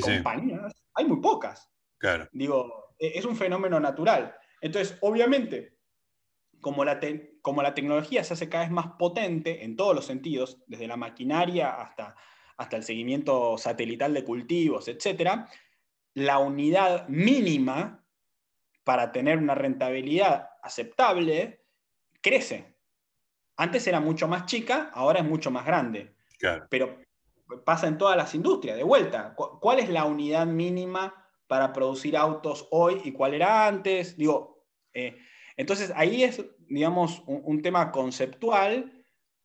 [0.00, 1.68] compañías, hay muy pocas.
[2.32, 4.34] Digo, e, es un fenómeno natural.
[4.60, 5.76] Entonces, obviamente,
[6.60, 7.00] como la,
[7.42, 10.96] como la tecnología se hace cada vez más potente en todos los sentidos, desde la
[10.96, 12.14] maquinaria hasta,
[12.56, 15.46] hasta el seguimiento satelital de cultivos, etc.,
[16.14, 18.03] la unidad mínima
[18.84, 21.64] para tener una rentabilidad aceptable,
[22.20, 22.76] crece.
[23.56, 26.14] Antes era mucho más chica, ahora es mucho más grande.
[26.68, 26.98] Pero
[27.64, 29.34] pasa en todas las industrias, de vuelta.
[29.34, 34.16] ¿Cuál es la unidad mínima para producir autos hoy y cuál era antes.
[34.16, 35.16] Digo, eh,
[35.56, 39.04] entonces ahí es, digamos, un, tema conceptual,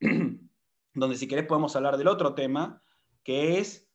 [0.94, 2.82] donde si querés podemos hablar del otro tema,
[3.22, 3.88] que es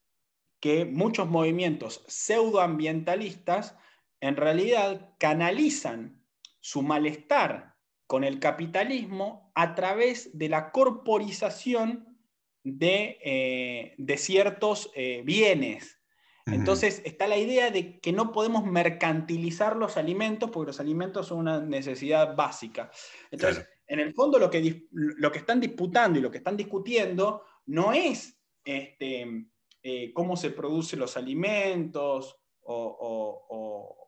[0.60, 3.78] que muchos movimientos pseudoambientalistas
[4.21, 6.23] en realidad canalizan
[6.60, 7.75] su malestar
[8.08, 12.17] con el capitalismo a través de la corporización
[12.63, 16.01] de, eh, ciertos eh, bienes.
[16.47, 21.39] Entonces está la idea de que no podemos mercantilizar los alimentos porque los alimentos son
[21.39, 22.91] una necesidad básica.
[23.32, 27.43] Entonces, en el fondo lo que, lo que están disputando y lo que están discutiendo
[27.65, 29.47] no es este,
[29.82, 32.97] eh, cómo se producen los alimentos o,
[33.49, 34.05] o,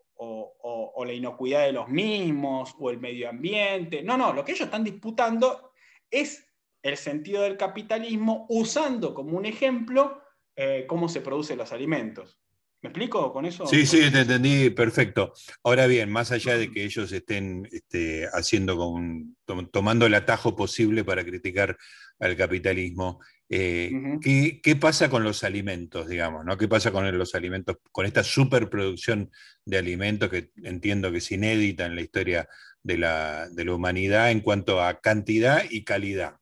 [1.08, 4.04] la inocuidad de los mismos o el medio ambiente.
[4.04, 5.72] No, no, lo que ellos están disputando
[6.12, 6.46] es
[6.84, 10.22] el sentido del capitalismo usando como un ejemplo
[10.56, 12.40] eh, cómo se producen los alimentos.
[12.82, 13.66] ¿Me explico con eso?
[13.66, 15.34] Sí, sí, te entendí perfecto.
[15.64, 19.36] Ahora bien, más allá de que ellos estén este, haciendo con,
[19.72, 21.76] tomando el atajo posible para criticar
[22.20, 26.44] al capitalismo, eh, ¿qué, pasa con los alimentos, digamos?
[26.44, 26.58] ¿no?
[26.58, 29.32] ¿Qué pasa con los alimentos, con esta superproducción
[29.64, 32.50] de alimentos que entiendo que es inédita en la historia
[32.84, 36.38] de la, humanidad en cuanto a cantidad y calidad?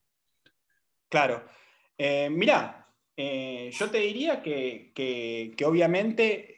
[1.10, 1.46] Claro.
[1.98, 6.52] Eh, mirá, eh, yo te diría que, obviamente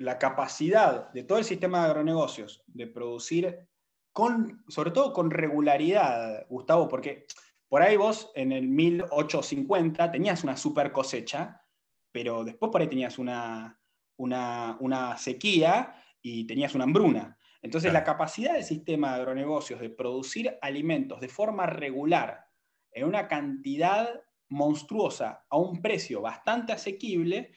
[0.00, 3.68] la capacidad de todo el sistema de agronegocios de producir,
[4.12, 7.26] con, sobre todo con regularidad, Gustavo, porque
[7.70, 11.64] por ahí vos en el 1850 tenías una super cosecha,
[12.10, 13.80] pero después por ahí tenías una,
[14.16, 17.38] una, sequía y tenías una hambruna.
[17.62, 22.44] Entonces la capacidad del sistema de agronegocios de producir alimentos de forma regular
[22.90, 27.52] en una cantidad monstruosa a un precio bastante asequible,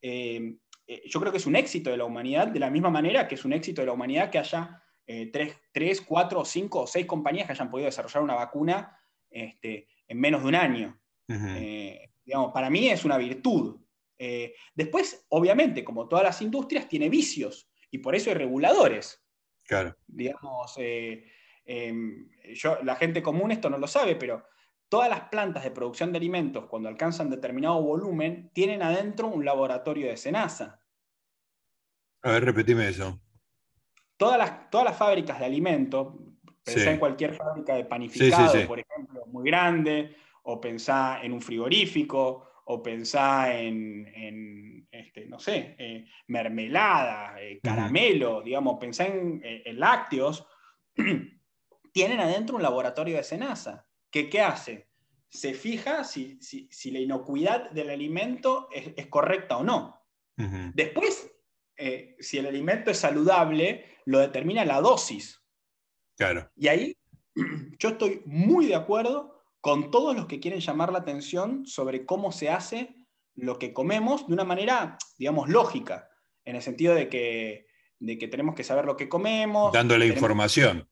[0.00, 3.26] eh, eh, yo creo que es un éxito de la humanidad, de la misma manera
[3.26, 6.86] que es un éxito de la humanidad que haya eh, tres, tres, cuatro, cinco o
[6.86, 8.96] seis compañías que hayan podido desarrollar una vacuna
[9.36, 11.00] este, en menos de un año.
[11.28, 13.80] Eh, digamos, para mí es una virtud.
[14.18, 19.22] Eh, después, obviamente, como todas las industrias, tiene vicios y por eso hay reguladores.
[19.64, 19.96] Claro.
[20.06, 21.24] Digamos, eh,
[21.64, 24.44] em, yo, la gente común esto no lo sabe, pero
[24.88, 30.08] todas las plantas de producción de alimentos, cuando alcanzan determinado volumen, tienen adentro un laboratorio
[30.08, 30.80] de cenaza.
[32.22, 33.20] A ver, repetime eso.
[34.16, 36.14] Todas las, todas las fábricas de alimentos,
[36.66, 42.46] Pensá en cualquier fábrica de panificado, por ejemplo, muy grande, o pensá en un frigorífico,
[42.64, 50.44] o pensá en, este, no sé, eh, mermelada, eh, caramelo, digamos, pensá en, eh, lácteos,
[51.92, 53.86] tienen adentro un laboratorio de cenaza.
[54.10, 54.88] ¿Qué, qué hace?
[55.28, 56.40] Se fija si,
[56.90, 60.02] la inocuidad del alimento es, correcta o no.
[60.74, 61.30] Después,
[62.18, 65.45] si el alimento es saludable, lo determina la dosis.
[66.56, 66.96] Y ahí
[67.78, 72.32] yo estoy muy de acuerdo con todos los que quieren llamar la atención sobre cómo
[72.32, 72.96] se hace
[73.34, 76.08] lo que comemos de una manera, digamos, lógica,
[76.44, 77.66] en el sentido de que,
[78.00, 79.72] que tenemos que saber lo que comemos.
[79.72, 80.88] Dando la información.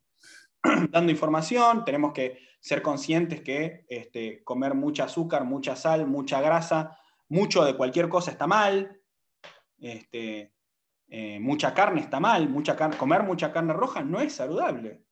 [0.91, 6.99] Dando información, tenemos que ser conscientes que este, comer mucha azúcar, mucha sal, mucha grasa,
[7.29, 9.01] mucho de cualquier cosa está mal.
[9.79, 10.55] Este,
[11.09, 15.04] eh, mucha carne está mal, mucha comer mucha carne roja no es saludable.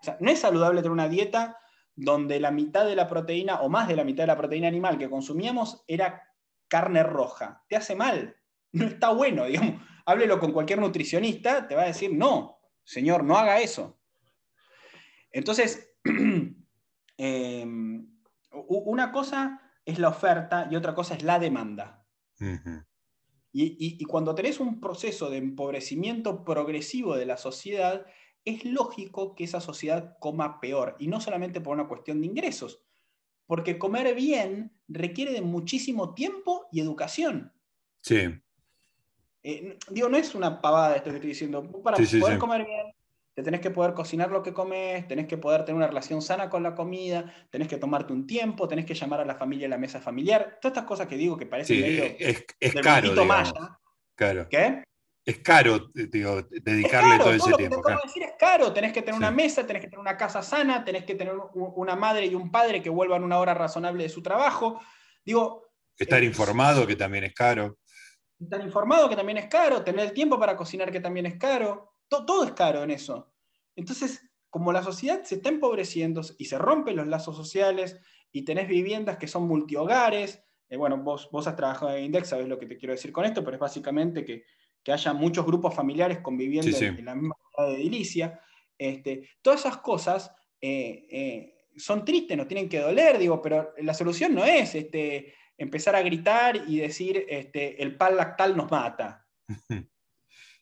[0.00, 1.58] O sea, no es saludable tener una dieta
[1.94, 4.98] donde la mitad de la proteína o más de la mitad de la proteína animal
[4.98, 6.22] que consumíamos era
[6.68, 7.64] carne roja.
[7.68, 8.36] Te hace mal.
[8.72, 9.82] No está bueno, digamos.
[10.06, 14.00] Háblelo con cualquier nutricionista, te va a decir, no, señor, no haga eso.
[15.30, 15.94] Entonces,
[17.16, 18.08] em,
[18.50, 22.06] una cosa es la oferta y otra cosa es la demanda.
[23.52, 28.06] y, cuando tenés un proceso de empobrecimiento progresivo de la sociedad,
[28.44, 32.82] es lógico que esa sociedad coma peor, y no solamente por una cuestión de ingresos,
[33.46, 37.52] porque comer bien requiere de muchísimo tiempo y educación.
[38.00, 38.40] Sí.
[39.42, 41.62] Eh, digo, no es una pavada esto que estoy diciendo.
[41.82, 42.94] Para poder comer bien,
[43.34, 46.50] te tenés que poder cocinar lo que comes, tenés que poder tener una relación sana
[46.50, 49.70] con la comida, tenés que tomarte un tiempo, tenés que llamar a la familia a
[49.70, 50.58] la mesa familiar.
[50.60, 52.04] Todas estas cosas que digo que parecen medio.
[52.18, 53.14] Es, es caro.
[54.14, 54.48] Claro.
[54.50, 54.84] ¿Qué?
[55.30, 57.82] Es caro, digo, dedicarle todo, ese tiempo.
[57.82, 60.84] Que decir es caro, tenés que tener una mesa, tenés que tener una casa sana,
[60.84, 64.22] tenés que tener una madre y un padre que vuelvan una hora razonable de su
[64.22, 64.80] trabajo.
[65.24, 67.78] Digo, estar informado, que también es caro.
[68.38, 71.94] Estar informado, que también es caro, tener el tiempo para cocinar, que también es caro.
[72.08, 73.32] todo es caro en eso.
[73.76, 77.98] Entonces, como la sociedad se está empobreciendo y se rompen los lazos sociales
[78.32, 82.48] y tenés viviendas que son multihogares, eh, bueno, vos, vos has trabajado en Index, sabés
[82.48, 84.44] lo que te quiero decir con esto, pero es básicamente que
[84.82, 88.40] que haya muchos grupos familiares conviviendo En, la misma ciudad de edilicia.
[88.78, 93.94] Este, todas esas cosas eh, eh, son tristes, nos tienen que doler, digo, pero la
[93.94, 99.26] solución no es este, empezar a gritar y decir este, el pan lactal nos mata.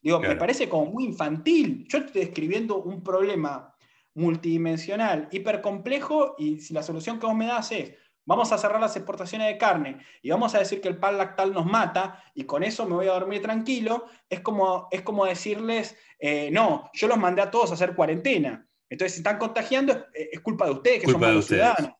[0.01, 1.85] Digo, me parece como muy infantil.
[1.89, 3.75] Yo estoy describiendo un problema
[4.15, 7.95] multidimensional, hipercomplejo, y si la solución que vos me das es,
[8.29, 11.51] vamos a cerrar las exportaciones de carne y vamos a decir que el pan lactal
[11.55, 15.97] nos mata y con eso me voy a dormir tranquilo, es como, es como decirles,
[16.19, 18.69] eh, no, yo los mandé a todos a hacer cuarentena.
[18.91, 21.93] Entonces, si están contagiando, es, culpa de ustedes, que son malos ciudadanos.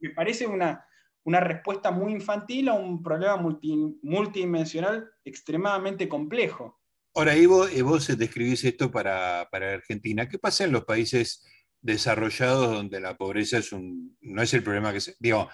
[0.00, 0.86] me parece una,
[1.24, 6.80] una respuesta muy infantil a un problema multidimensional extremadamente complejo.
[7.14, 10.26] Ahora, Ivo, vos describís esto para, Argentina.
[10.26, 11.46] ¿Qué pasa en los países
[11.86, 15.14] desarrollados donde la pobreza es un, no es el problema que se...
[15.20, 15.48] Digo,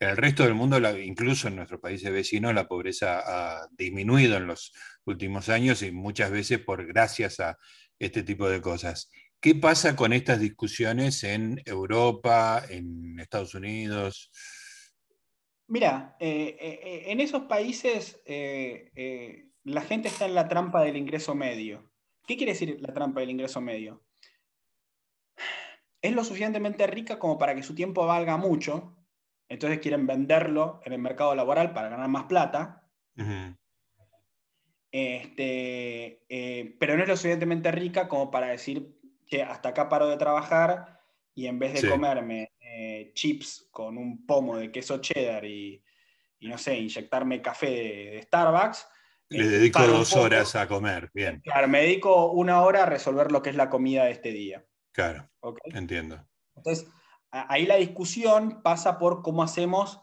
[0.00, 4.46] en el resto del mundo, incluso en nuestros países vecinos, la pobreza ha disminuido en
[4.46, 4.72] los
[5.04, 7.56] últimos años y muchas veces por gracias a
[7.98, 9.10] este tipo de cosas.
[9.40, 14.30] ¿Qué pasa con estas discusiones en Europa, en Estados Unidos?
[15.68, 18.20] Mira, eh, eh, eh, en esos países
[19.64, 21.92] la gente está en la trampa del ingreso medio.
[22.26, 24.02] ¿Qué quiere decir la trampa del ingreso medio?
[26.00, 28.96] Es lo suficientemente rica como para que su tiempo valga mucho,
[29.48, 32.88] entonces quieren venderlo en el mercado laboral para ganar más plata.
[34.90, 36.24] este,
[36.78, 41.00] pero no es lo suficientemente rica como para decir que hasta acá paro de trabajar
[41.34, 45.82] y en vez de comerme eh, chips con un pomo de queso cheddar y,
[46.40, 48.88] no sé, inyectarme café de, Starbucks.
[49.30, 51.40] Le eh, dedico dos horas a comer, bien.
[51.40, 54.64] Claro, me dedico una hora a resolver lo que es la comida de este día.
[54.98, 55.30] Claro,
[55.66, 56.26] entiendo.
[56.56, 56.90] Entonces,
[57.30, 60.00] ahí la discusión pasa por cómo hacemos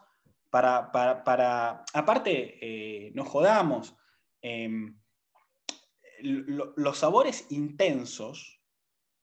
[0.50, 3.98] para, para, aparte, eh, no jodamos,
[4.42, 4.98] em,
[6.22, 8.62] los sabores intensos,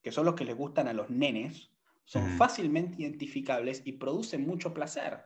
[0.03, 1.71] que son los que les gustan a los nenes,
[2.05, 5.25] son fácilmente identificables y producen mucho placer.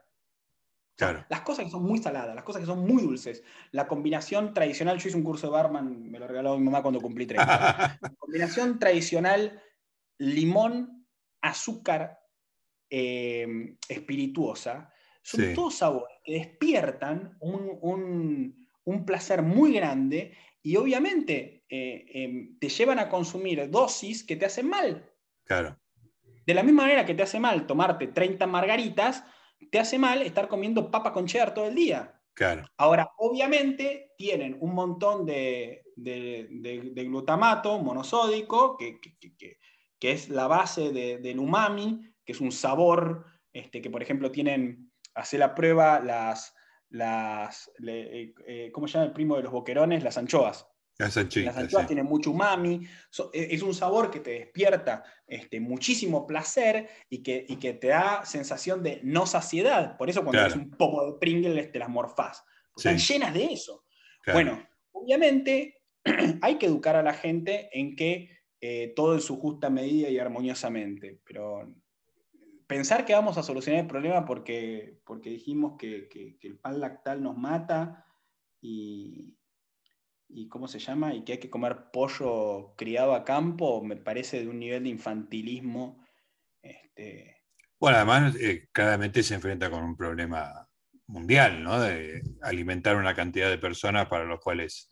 [0.94, 1.26] Claro.
[1.28, 4.96] Las cosas que son muy saladas, las cosas que son muy dulces, la combinación tradicional,
[4.98, 7.98] yo hice un curso de barman, me lo regaló mi mamá cuando cumplí 30.
[8.00, 9.60] la combinación tradicional
[10.18, 11.06] limón,
[11.40, 12.18] azúcar,
[12.90, 18.54] em, espirituosa, son todos sabores que despiertan un,
[19.04, 24.68] placer muy grande y obviamente eh, em, te llevan a consumir dosis que te hacen
[24.68, 25.12] mal.
[25.44, 25.78] Claro.
[26.46, 29.24] De la misma manera que te hace mal tomarte 30 margaritas,
[29.70, 32.16] te hace mal estar comiendo papa con cheddar todo el día.
[32.34, 32.66] Claro.
[32.76, 39.00] Ahora, obviamente tienen un montón de, glutamato monosódico, que,
[40.00, 45.38] es la base del umami, que es un sabor este, que, por ejemplo, tienen, hace
[45.38, 46.54] la prueba las,
[46.90, 50.02] las eh, eh, ¿cómo se llama el primo de los boquerones?
[50.02, 50.66] Las anchoas.
[50.98, 52.86] Las anchoas, tienen mucho umami,
[53.34, 58.24] e, es un sabor que te despierta este, muchísimo placer y que, que te da
[58.24, 59.96] sensación de no saciedad.
[59.98, 62.42] Por eso cuando es un poco de Pringles te las morfás.
[62.74, 63.84] Están llenas de eso.
[64.32, 65.82] Bueno, obviamente
[66.42, 68.35] hay que educar a la gente en que
[68.68, 71.72] eh, todo en su justa medida y armoniosamente, pero
[72.66, 76.08] pensar que vamos a solucionar el problema porque, porque dijimos que,
[76.42, 78.04] el pan lactal nos mata
[78.60, 79.38] y,
[80.28, 84.40] y cómo se llama, y que hay que comer pollo criado a campo, me parece
[84.40, 86.04] de un nivel de infantilismo.
[86.60, 87.44] Este...
[87.78, 90.68] Bueno, además eh, claramente se enfrenta con un problema
[91.06, 91.80] mundial, ¿no?
[91.80, 94.88] De alimentar una cantidad de personas para los cuales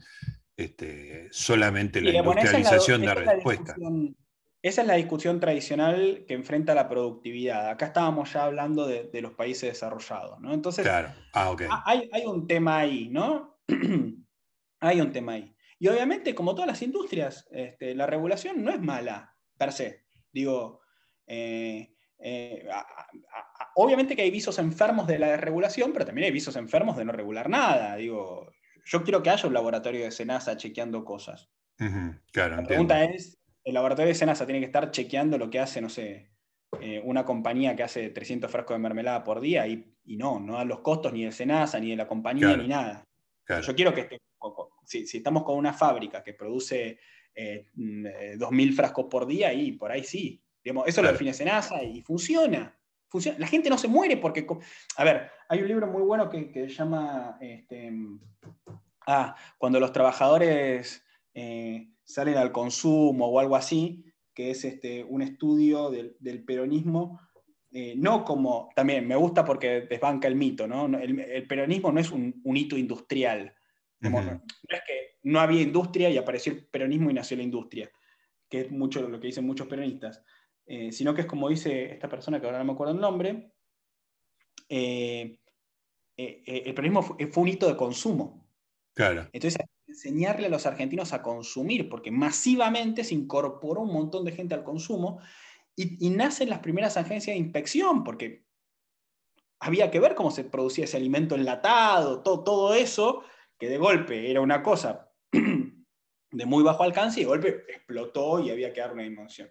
[0.57, 3.75] este, solamente la industrialización da respuesta.
[4.63, 7.69] Esa es la discusión tradicional que enfrenta la productividad.
[7.69, 10.55] Acá estábamos ya hablando de, los países desarrollados, ¿no?
[10.55, 11.11] Entonces, claro.
[11.35, 13.59] ah, hay, hay, un tema ahí, ¿no?
[14.81, 15.55] Hay un tema ahí.
[15.79, 20.05] Y obviamente, como todas las industrias, este, la regulación no es mala, per se.
[20.31, 20.83] Digo,
[21.27, 22.67] eh, eh,
[23.75, 27.13] obviamente que hay visos enfermos de la desregulación, pero también hay visos enfermos de no
[27.13, 27.97] regular nada.
[27.97, 28.53] Digo,
[28.85, 31.51] yo quiero que haya un laboratorio de Senasa chequeando cosas.
[32.33, 35.81] claro, la pregunta es, ¿el laboratorio de Senasa tiene que estar chequeando lo que hace,
[35.81, 36.31] no sé,
[36.81, 39.67] eh, una compañía que hace 300 frascos de mermelada por día?
[39.67, 43.05] Y, no, no dan los costos ni de Senasa, ni de la compañía, ni nada.
[43.63, 44.19] Yo quiero que esté
[44.85, 46.99] si, estamos con una fábrica que produce
[47.35, 50.43] eh, 2.000 mm, frascos por día, y por ahí sí.
[50.63, 52.75] Digamos, eso lo define Senasa y funciona.
[53.09, 53.39] funciona.
[53.39, 54.47] La gente no se muere porque...
[54.97, 57.37] A ver, hay un libro muy bueno que, se llama...
[57.41, 57.93] Este,
[59.07, 65.23] ah, cuando los trabajadores eh, salen al consumo o algo así, que es este, un
[65.23, 67.21] estudio del, peronismo
[67.71, 70.87] eh, no como, también me gusta porque desbanca el mito, ¿no?
[70.97, 73.53] El, peronismo no es un, un hito industrial,
[73.99, 77.91] no, es que no había industria y apareció el peronismo y nació la industria,
[78.49, 80.23] que es mucho lo que dicen muchos peronistas,
[80.67, 83.53] eh, sino que es como dice esta persona, que ahora no me acuerdo el nombre,
[84.69, 85.39] eh,
[86.17, 88.44] el peronismo fue, un hito de consumo.
[88.95, 89.29] Claro.
[89.33, 94.55] Entonces, enseñarle a los argentinos a consumir, porque masivamente se incorporó un montón de gente
[94.55, 95.21] al consumo
[95.77, 98.45] y, y nacen las primeras agencias de inspección, porque
[99.61, 103.25] había que ver cómo se producía ese alimento enlatado, todo, todo eso,
[103.59, 108.51] que de golpe era una cosa de muy bajo alcance y de golpe explotó y
[108.51, 109.49] había que dar una dimensión.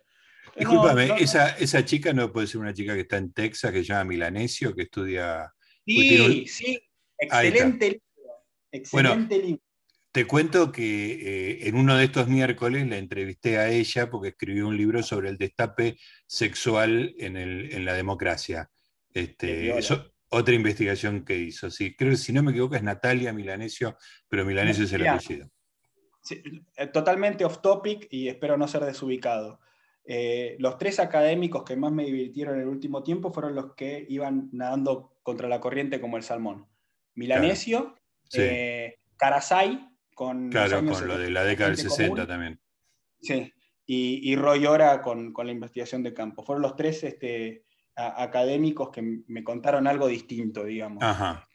[0.58, 3.86] Disculpame, esa, esa, chica no puede ser una chica que está en Texas, que se
[3.86, 5.52] llama Milanesio, que estudia...
[5.86, 6.80] Sí, sí,
[7.18, 8.02] excelente
[8.74, 9.64] Excelente libro.
[10.12, 14.68] Te cuento que eh, en uno de estos miércoles la entrevisté a ella porque escribió
[14.68, 15.98] un libro sobre el destape
[16.28, 18.70] sexual en, el, en la democracia.
[19.12, 21.72] Este, eso, otra investigación que hizo.
[21.72, 23.98] Sí, creo que si no me equivoco es Natalia Milanesio,
[24.28, 25.50] pero Milanesio es el apellido.
[26.76, 29.60] Eh, totalmente off topic y espero no ser desubicado.
[30.06, 34.06] Eh, los tres académicos que más me divirtieron en el último tiempo fueron los que
[34.10, 36.68] iban nadando contra la corriente como el salmón.
[37.16, 37.96] Milanesio,
[39.18, 42.60] Carasay, con, claro, con lo de la década del 60 también.
[43.22, 43.52] Sí,
[43.86, 46.44] y, y Roy Ora con, con, la investigación de campo.
[46.44, 47.64] Fueron los tres este,
[47.96, 51.04] académicos que me contaron algo distinto, digamos.
[51.04, 51.48] Ajá.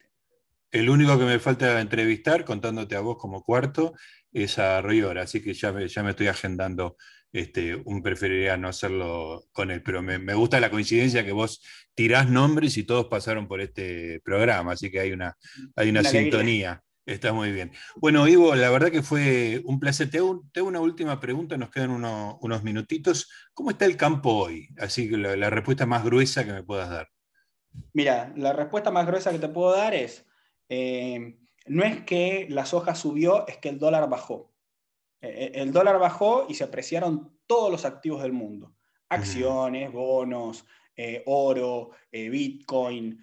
[0.71, 3.95] El único que me falta entrevistar, contándote a vos como cuarto,
[4.33, 6.97] es a Roy Ora, así que ya me, ya me estoy agendando
[7.33, 11.63] este, un preferiría no hacerlo con él, pero me, me, gusta la coincidencia que vos
[11.95, 15.37] tirás nombres y todos pasaron por este programa, así que hay una,
[15.77, 16.83] hay una, una sintonía.
[17.09, 17.73] Está muy bien.
[17.97, 20.11] Bueno, Ivo, la verdad que fue un placer.
[20.11, 23.31] Te hago, una última pregunta, nos quedan unos minutitos.
[23.55, 24.69] ¿Cómo está el campo hoy?
[24.79, 27.09] Así que la, respuesta más gruesa que me puedas dar.
[27.95, 30.27] Mira, la respuesta más gruesa que te puedo dar es,
[30.69, 34.48] eh, no es que la soja subió, es que el dólar bajó.
[35.21, 38.75] Eh, eh, el dólar bajó y se apreciaron todos los activos del mundo.
[39.09, 40.67] Acciones, bonos,
[41.27, 43.19] oro, Bitcoin,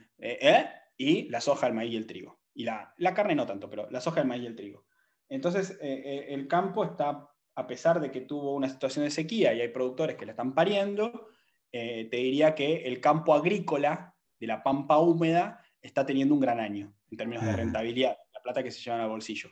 [0.97, 4.01] y la soja, el maíz y el trigo y la, carne no tanto, pero la
[4.01, 4.85] soja, el maíz y el trigo.
[5.27, 9.53] Entonces, eh, eh, el campo está, a pesar de que tuvo una situación de sequía
[9.53, 11.27] y hay productores que le están pariendo,
[11.71, 16.59] eh, te diría que el campo agrícola de la pampa húmeda está teniendo un gran
[16.59, 19.49] año en términos de rentabilidad, la plata que se llevan al bolsillo.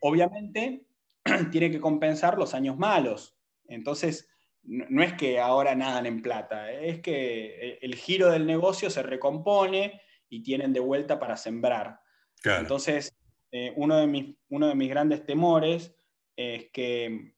[0.00, 0.86] obviamente,
[1.50, 3.36] tiene que compensar los años malos.
[3.68, 4.28] Entonces,
[4.62, 10.00] no, es que ahora nadan en plata, es que el giro del negocio se recompone
[10.28, 12.00] y tienen de vuelta para sembrar.
[12.44, 13.16] Entonces,
[13.52, 15.94] eh, uno, de mis, uno de mis grandes temores
[16.36, 17.34] es que,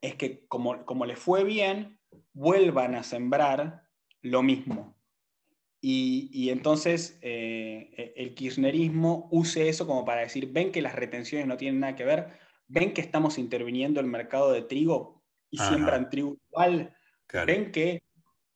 [0.00, 1.98] es que como, como les fue bien,
[2.32, 3.82] vuelvan a sembrar
[4.22, 4.96] lo mismo.
[5.80, 11.46] Y, entonces eh, e, el kirchnerismo use eso como para decir, ven que las retenciones
[11.46, 12.32] no tienen nada que ver,
[12.68, 16.94] ven que estamos interviniendo el mercado de trigo y siembran trigo igual,
[17.46, 18.02] ven que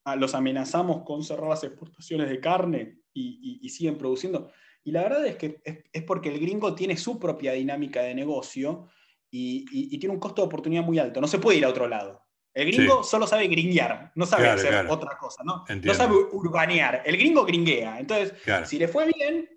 [0.04, 4.50] ah, los amenazamos con cerrar las exportaciones de carne y siguen produciendo.
[4.84, 8.88] Y la verdad es que es, porque el gringo tiene su propia dinámica de negocio
[9.30, 11.20] y, tiene un costo de oportunidad muy alto.
[11.20, 12.24] No se puede ir a otro lado.
[12.52, 15.64] El gringo solo sabe gringuear, no sabe hacer otra cosa, ¿no?
[15.68, 17.02] No sabe urbanear.
[17.04, 18.00] El gringo gringuea.
[18.00, 18.34] Entonces,
[18.64, 19.48] si le fue bien,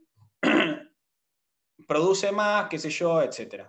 [1.88, 3.66] produce más, qué sé yo, etc.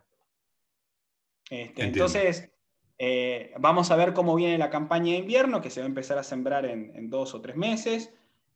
[1.50, 2.50] Este, entonces,
[2.98, 6.18] eh, vamos a ver cómo viene la campaña de invierno, que se va a empezar
[6.18, 8.12] a sembrar en, dos o tres meses.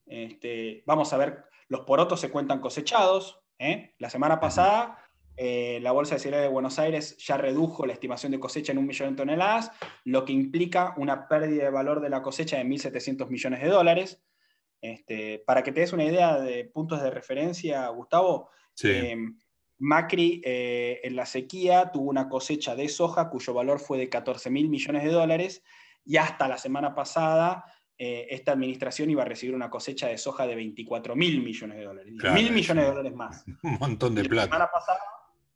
[0.07, 3.41] Este, vamos a ver los porotos se cuentan cosechados.
[3.59, 3.95] ¿eh?
[3.99, 4.99] La semana pasada
[5.41, 8.79] eh, la Bolsa de Cereales de Buenos Aires ya redujo la estimación de cosecha en
[8.79, 9.71] un millón de toneladas,
[10.05, 14.21] lo que implica una pérdida de valor de la cosecha de 1.700 millones de dólares.
[14.81, 18.51] Este, para que te des una idea de puntos de referencia, Gustavo,
[18.83, 19.17] eh,
[19.79, 24.69] Macri en la sequía tuvo una cosecha de soja cuyo valor fue de 14 mil
[24.69, 25.63] millones de dólares
[26.05, 27.65] y hasta la semana pasada
[28.01, 31.85] eh, esta administración iba a recibir una cosecha de soja de 24 mil millones de
[31.85, 32.15] dólares.
[32.33, 33.45] mil millones de dólares más.
[33.63, 34.47] Un montón de plata.
[34.47, 35.01] La semana pasada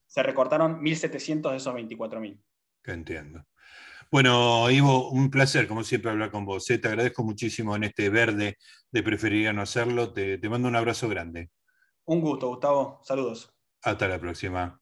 [0.06, 2.42] se recortaron 1.700 de esos 24 mil.
[2.82, 3.46] Que entiendo.
[4.10, 6.68] Bueno, Ivo, un placer, como siempre, hablar con vos.
[6.68, 8.58] Eh, te agradezco muchísimo en este verde
[8.90, 10.12] de preferiría no hacerlo.
[10.12, 11.50] te mando un abrazo grande.
[12.04, 13.00] Un gusto, Gustavo.
[13.04, 13.54] Saludos.
[13.82, 14.81] Hasta la próxima.